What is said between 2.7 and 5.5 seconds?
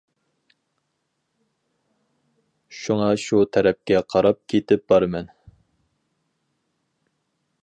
شۇڭا شۇ تەرەپكە قاراپ كېتىپ بارىمەن.